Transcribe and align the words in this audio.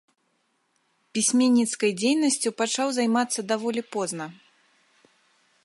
Пісьменніцкай 1.17 1.91
дзейнасцю 1.99 2.49
пачаў 2.61 2.87
займацца 2.99 3.39
даволі 3.53 3.81
позна. 3.97 4.25